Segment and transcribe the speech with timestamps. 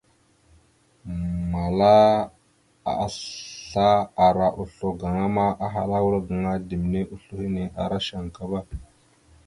[1.51, 1.97] Mala
[3.05, 3.91] asla
[4.27, 8.59] ara oslo gaŋa ma ahala a wal gaŋa ya ɗimne oslo hine ara shankaba.